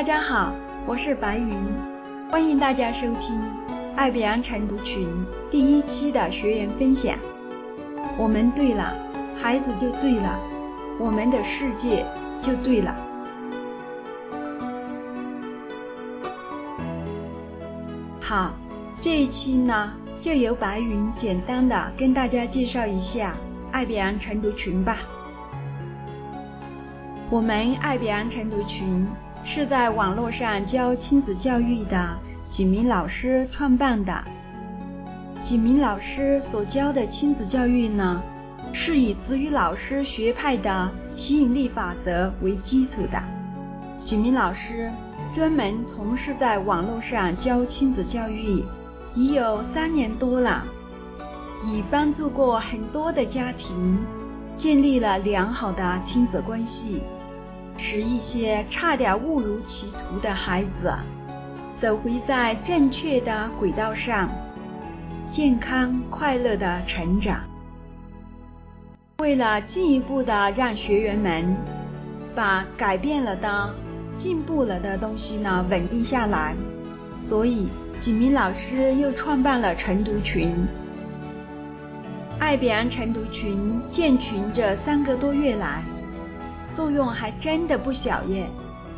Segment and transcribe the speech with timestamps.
[0.00, 0.54] 大家好，
[0.86, 1.62] 我是白云，
[2.30, 3.38] 欢迎大家收听
[3.94, 5.06] 爱彼岸晨读群
[5.50, 7.18] 第一期的学员分享。
[8.16, 8.96] 我们对了，
[9.38, 10.40] 孩子就对了，
[10.98, 12.06] 我们的世界
[12.40, 12.96] 就对了。
[18.22, 18.54] 好，
[19.02, 23.36] 这一期呢，就由白云简单的跟大家介绍一下
[23.70, 24.96] 爱彼岸晨读群吧。
[27.28, 29.06] 我们爱彼岸晨读群
[29.44, 32.18] 是在网络上教亲子教育的
[32.50, 34.24] 几名老师创办的。
[35.42, 38.22] 几名老师所教的亲子教育呢，
[38.72, 43.22] 是以子语老师学派的吸引力法则为基础的。
[44.04, 44.92] 几名老师
[45.34, 48.64] 专门从事在网络上教亲子教育，
[49.14, 50.64] 已有三年多了，
[51.64, 53.98] 已帮助过很多的家庭
[54.56, 57.02] 建立了良好的亲子关系。
[57.76, 60.94] 使一些差点误入歧途的孩子
[61.76, 64.28] 走回在正确的轨道上，
[65.30, 67.48] 健康快乐的成长。
[69.18, 71.56] 为了进一步的让学员们
[72.34, 73.74] 把改变了的、
[74.16, 76.54] 进步了的东西呢稳定下来，
[77.18, 77.68] 所以
[77.98, 80.54] 几名老师又创办了晨读群。
[82.38, 85.82] 爱彼岸晨读群建群这三个多月来。
[86.72, 88.48] 作用还真的不小耶，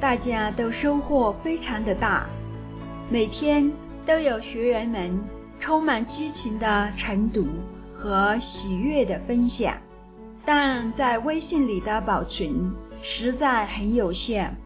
[0.00, 2.26] 大家都收获非常的大，
[3.08, 3.72] 每天
[4.04, 5.18] 都有学员们
[5.58, 7.46] 充满激情的晨读
[7.92, 9.74] 和喜悦的分享，
[10.44, 14.56] 但在微信里的保存实在很有限。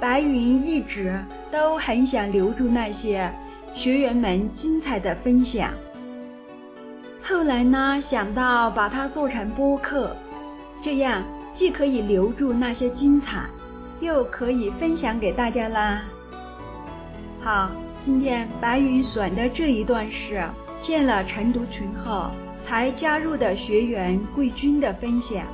[0.00, 3.32] 白云一直都很想留住那些
[3.72, 5.70] 学员们精彩的分享，
[7.22, 10.16] 后来呢，想到把它做成播客，
[10.80, 11.22] 这样。
[11.54, 13.46] 既可以留住那些精彩，
[14.00, 16.02] 又可以分享给大家啦。
[17.40, 17.70] 好，
[18.00, 20.44] 今天白云选的这一段是
[20.80, 22.30] 建了晨读群后
[22.60, 25.46] 才加入的学员桂君的分享。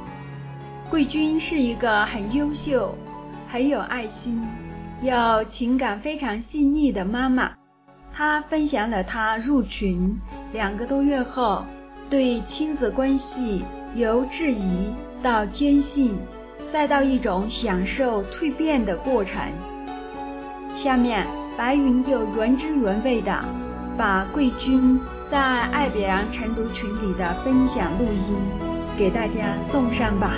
[0.88, 2.96] 桂君是一个很优秀、
[3.48, 4.42] 很有爱心、
[5.02, 7.52] 又情感非常细腻的妈妈。
[8.12, 10.18] 她分享了她入群
[10.52, 11.64] 两个多月后，
[12.08, 13.64] 对亲子关系
[13.94, 14.94] 由质疑。
[15.22, 16.16] 到坚信，
[16.66, 19.38] 再到一种享受蜕变的过程。
[20.74, 21.26] 下面，
[21.58, 23.44] 白云就原汁原味的
[23.98, 28.38] 把贵军在爱彼岸晨读群里的分享录音
[28.96, 30.32] 给大家送上吧。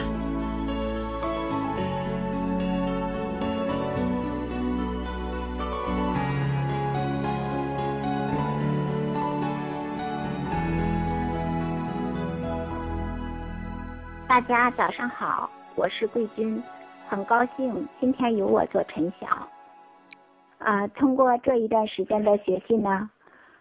[14.33, 16.63] 大家早上好，我是桂军，
[17.07, 19.47] 很高兴今天由我做晨晓。
[20.57, 23.11] 啊，通过这一段时间的学习呢，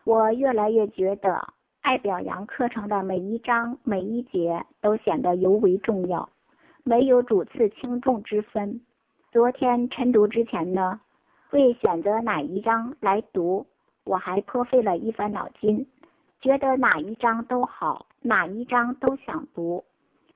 [0.06, 1.46] 我越来越觉得
[1.82, 6.30] 爱表扬课程的每一章每一节都显得尤为重要，
[6.86, 8.80] 没有主次轻重之分。
[9.34, 11.02] 昨天晨读之前呢，
[11.50, 13.68] 为选择哪一章来读，
[14.06, 15.86] 我还颇费了一番脑筋，
[16.40, 19.84] 觉得哪一章都好，哪一章都想读。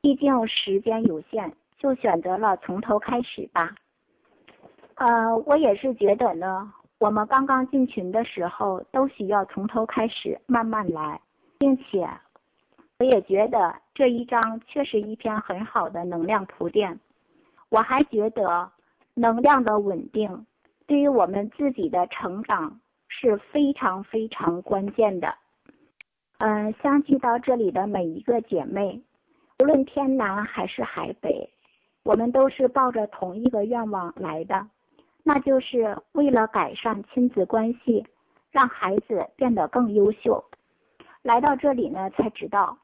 [0.06, 3.74] 毕竟时间有限，就选择了从头开始吧。
[4.94, 11.20] 呃，我也是觉得呢，我们刚刚进群的时候都需要从头开始，慢慢来，
[11.58, 12.08] 并且
[13.00, 17.00] 我也觉得这一章确实一篇很好的能量铺垫。
[17.70, 18.72] 我还觉得
[19.16, 20.46] 能量的稳定
[20.86, 25.34] 对于我们自己的成长是非常非常关键的。
[26.38, 29.02] 嗯，相聚到这里的每一个姐妹。
[29.60, 31.50] 无论天南还是海北，
[32.04, 34.68] 我们都是抱着同一个愿望来的，
[35.24, 38.06] 那就是为了改善亲子关系，
[38.52, 40.44] 让孩子变得更优秀。
[41.22, 42.80] 来到这里呢，才知道，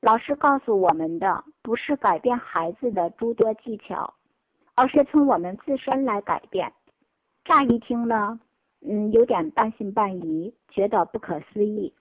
[0.00, 4.14] 老师告诉我们的不是改变孩子的诸多技巧，
[4.76, 6.72] 而是从我们自身来改变。
[7.42, 8.38] 乍一听呢，
[8.80, 11.92] 嗯，有点半信半疑，觉得不可思议。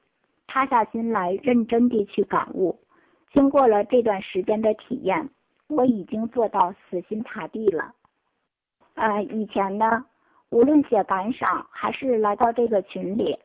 [0.46, 2.80] 塌下心来，认真地去感悟。
[3.34, 5.30] 经过了这段时间的体验，
[5.68, 7.94] 我已经做到死心塌地了。
[8.96, 10.06] 呃，以前呢，
[10.50, 13.40] 无论写感想还是来到这个群里，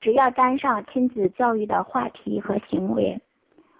[0.00, 3.20] 只要沾上亲子教育的话题和行为，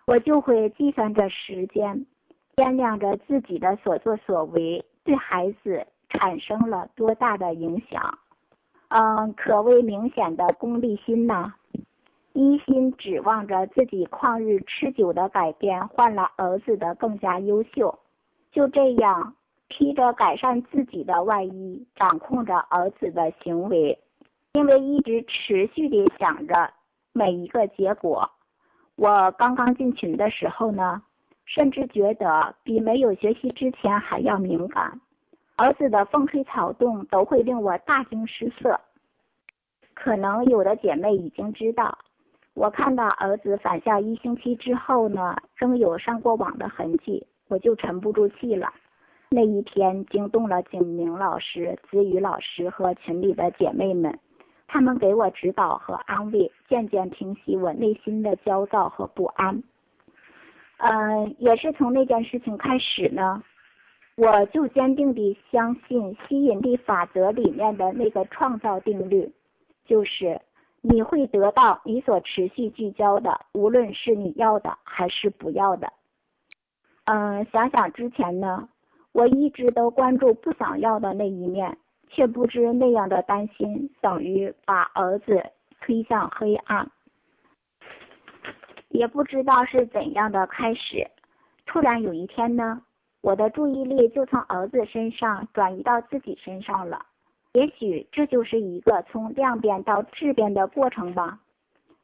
[0.07, 2.07] 我就会计算着时间，
[2.55, 8.19] 掂量着自己的所作所为对孩子产生了多大的影响。
[8.89, 11.55] 嗯，可谓明显的功利心呐。
[12.41, 17.99] 一心指望着自己旷日持久的改变换了儿子的更加优秀，
[18.53, 19.35] 就这样
[19.67, 23.99] 披着改善自己的外衣，掌控着儿子的行为。
[24.53, 26.73] 因为一直持续地想着
[27.13, 28.31] 每一个结果，
[28.95, 31.03] 我刚刚进群的时候呢，
[31.45, 35.01] 甚至觉得比没有学习之前还要敏感。
[35.57, 38.81] 儿子的风吹草动都会令我大惊失色。
[39.93, 41.99] 可能有的姐妹已经知道，
[42.59, 48.73] 我看到儿子返校一星期之后呢，仍有上过网的痕迹，我就沉不住气了。
[49.31, 54.19] 那一天惊动了景明老师、子宇老师和群里的姐妹们，
[54.67, 59.63] 他们给我指导和安慰，渐渐平息我内心的焦躁和不安。
[60.79, 63.45] 嗯，也是从那件事情开始呢，
[64.17, 69.33] 我就坚定地相信吸引力法则里面的那个创造定律。
[69.85, 70.43] 就是
[70.91, 75.93] 你会得到你所持续聚焦的，无论是你要的还是不要的。
[77.05, 78.71] 嗯，想想之前呢，
[79.13, 81.77] 我一直都关注不想要的那一面，
[82.09, 86.91] 却不知那样的担心等于把儿子推向黑暗。
[88.89, 91.07] 也不知道是怎样的开始，
[91.67, 92.83] 突然有一天呢，
[93.21, 97.05] 我的注意力就从儿子身上转移到自己身上了。
[97.53, 101.41] 也许这就是一个从量变到质变的过程吧。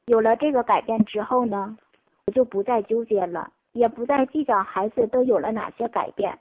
[0.06, 1.76] 有了这个改变之后呢，
[2.26, 6.38] 我就不再纠结了，也不再计较孩子都有了哪些改变。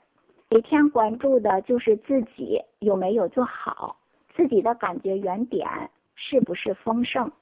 [0.50, 3.96] 每天关注的就是自己有没有做好，
[4.34, 7.32] 自己的感觉原点是不是丰盛。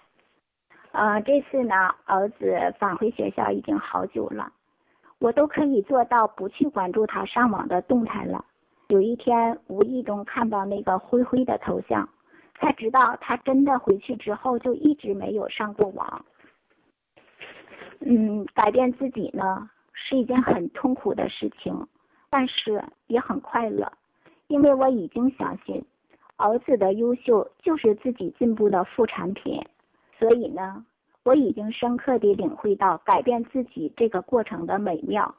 [0.92, 4.52] 呃，这次呢，儿子返回学校已经好久了，
[5.18, 8.44] 我都可以做到不去关注他上网的动态了。
[8.92, 12.10] 有一天无意中看到那个灰灰的头像，
[12.54, 16.26] 才知道他真的回去之后就一直没有上过网。
[18.00, 21.88] 嗯，改变自己呢是一件很痛苦的事情，
[22.28, 23.90] 但是也很快乐，
[24.46, 25.82] 因为我已经相信
[26.36, 29.64] 儿子的优秀就是自己进步的副产品，
[30.18, 30.84] 所以呢，
[31.22, 35.34] 我已经深刻地领会到改变自己这个过程的美妙，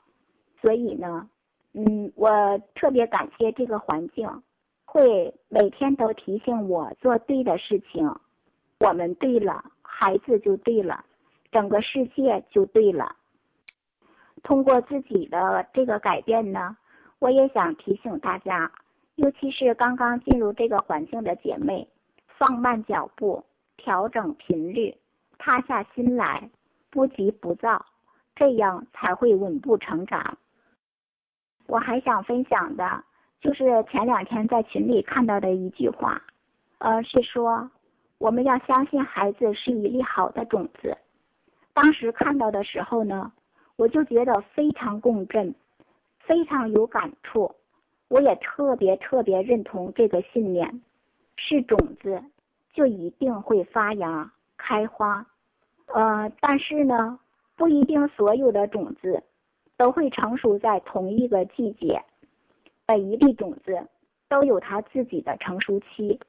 [0.60, 1.30] 所以呢。
[1.74, 4.44] 嗯，我特别感谢这个环境，
[4.86, 8.16] 会每天都提醒我做对的事情。
[8.80, 11.06] 我们对了，孩子就对了，
[11.52, 13.16] 整个世界就对了。
[14.44, 16.78] 通过自己的这个改变呢，
[17.18, 18.72] 我也想提醒大家，
[19.16, 21.88] 尤其是刚刚进入这个环境的姐妹，
[22.28, 23.46] 放慢脚步，
[23.78, 24.98] 调整频率，
[25.38, 26.52] 塌下心来，
[26.92, 27.86] 不急不躁，
[28.36, 30.38] 这样才会稳步成长。
[31.74, 33.04] 我还想分享的，
[33.42, 36.22] 就是前两天在群里看到的一句话，
[36.78, 37.72] 呃，是说
[38.20, 40.96] 我们要相信孩子是一粒好的种子。
[41.74, 43.34] 当时看到的时候呢，
[43.76, 45.56] 我就觉得非常共振，
[46.20, 47.56] 非常有感触。
[48.08, 50.84] 我也特别特别认同这个信念，
[51.38, 52.24] 是种子
[52.72, 55.26] 就一定会发芽开花。
[55.88, 57.20] 呃，但是呢，
[57.56, 59.24] 不一定所有的种子。
[59.84, 62.06] 都会成熟在同一个季节，
[62.88, 63.86] 每一粒种子
[64.30, 66.22] 都有它自己的成熟期。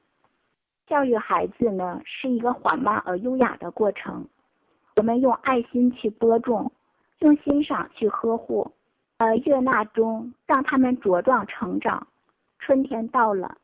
[0.85, 4.27] 教育孩子呢，是一个缓慢而优雅的过程。
[4.97, 6.73] 我们用爱心去播种，
[7.19, 8.73] 用欣赏去呵护，
[9.19, 12.07] 呃，悦纳中让他们茁壮成长。
[12.59, 13.55] 春天到了，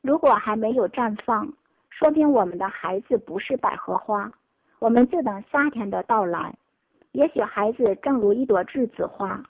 [0.00, 1.52] 如果还没有绽放，
[1.88, 4.32] 说明我们的孩子不是百合花。
[4.78, 6.54] 我们就等夏天的到来。
[7.12, 9.42] 也许孩子正如一朵栀子花，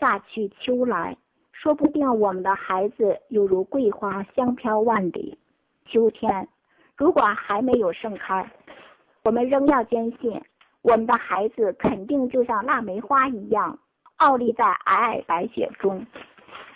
[0.00, 1.16] 夏去秋来，
[1.52, 5.38] 说不定我们的孩子犹如桂花，香飘万里。
[5.84, 6.48] 秋天
[6.96, 8.50] 如果还没有盛开，
[9.22, 10.42] 我们仍要坚信，
[10.82, 13.78] 我们的孩子肯定就像腊梅花一样，
[14.16, 16.04] 傲立在皑皑白雪中。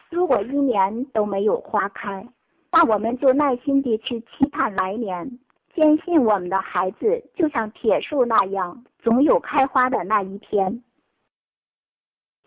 [0.09, 2.28] 如果一年都没有花开，
[2.71, 5.40] 那我们就耐心地去期盼来年。
[5.78, 10.82] 坚信我们的孩子就像铁树那样，总有开花的那一天。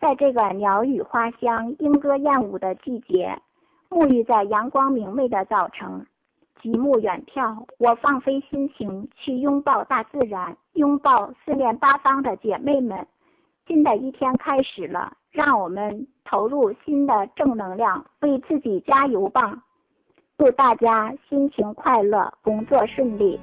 [0.02, 3.42] 在这个鸟语花香、莺歌燕舞的季节，
[3.90, 6.08] 沐浴在阳光明媚的早晨，
[6.62, 13.08] 极目远眺，我放飞心情去拥抱大自然，拥抱四面八方的姐妹们。
[13.66, 19.64] 新的一天开始了，让我们投入新的正能量，为自己加油吧！
[20.44, 23.40] 祝大家心情快乐，工作顺利。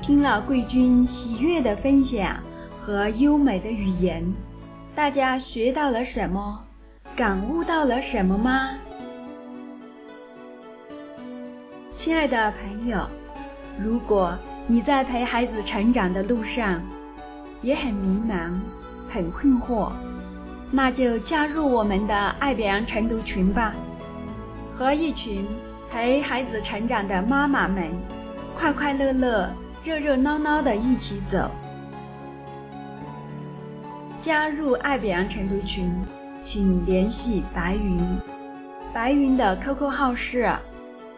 [0.00, 2.42] 听了贵君喜悦的分享
[2.80, 4.32] 和优美的语言，
[4.94, 6.64] 大家学到了什么？
[7.14, 8.78] 感悟到了什么吗？
[12.00, 13.10] 亲爱的朋友，
[13.76, 16.80] 如果你在陪孩子成长的路上
[17.60, 18.58] 也很迷茫、
[19.06, 19.92] 很困惑，
[20.70, 23.74] 那就加入我们的爱表扬晨读群吧，
[24.74, 25.46] 和一群
[25.90, 27.92] 陪孩子成长的妈妈们
[28.56, 29.52] 快快乐乐、
[29.84, 31.50] 热热闹闹的一起走。
[34.22, 35.94] 加入爱表扬晨读群，
[36.40, 38.18] 请联系白云，
[38.90, 40.50] 白云的 QQ 号是。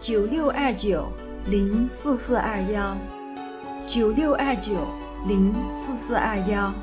[0.03, 1.13] 九六二九
[1.47, 2.97] 零四四二幺，
[3.87, 4.73] 九六二九
[5.29, 6.75] 零四四二幺。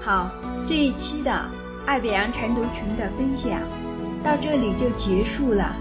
[0.00, 0.30] 好，
[0.66, 1.30] 这一期的
[1.84, 3.60] 爱北洋晨读群的分享
[4.24, 5.76] 到这里就结束了，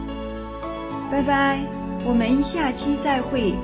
[1.10, 1.66] 拜拜，
[2.04, 3.56] 我们下期再会。